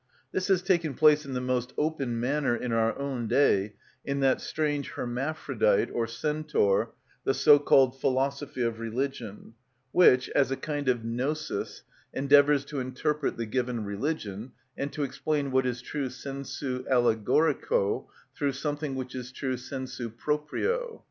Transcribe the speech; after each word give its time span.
This 0.31 0.47
has 0.47 0.63
taken 0.63 0.95
place 0.95 1.27
in 1.27 1.33
the 1.33 1.39
most 1.41 1.73
open 1.77 2.19
manner 2.19 2.55
in 2.55 2.71
our 2.71 2.97
own 2.97 3.27
day 3.27 3.75
in 4.03 4.19
that 4.21 4.41
strange 4.41 4.89
hermaphrodite 4.93 5.91
or 5.93 6.07
centaur, 6.07 6.93
the 7.23 7.35
so 7.35 7.59
called 7.59 8.01
philosophy 8.01 8.63
of 8.63 8.79
religion, 8.79 9.53
which, 9.91 10.27
as 10.29 10.49
a 10.49 10.57
kind 10.57 10.89
of 10.89 11.05
gnosis, 11.05 11.83
endeavours 12.15 12.65
to 12.65 12.79
interpret 12.79 13.37
the 13.37 13.45
given 13.45 13.85
religion, 13.85 14.53
and 14.75 14.91
to 14.91 15.03
explain 15.03 15.51
what 15.51 15.67
is 15.67 15.83
true 15.83 16.09
sensu 16.09 16.83
allegorico 16.85 18.07
through 18.35 18.53
something 18.53 18.95
which 18.95 19.13
is 19.13 19.31
true 19.31 19.55
sensu 19.55 20.09
proprio. 20.09 20.99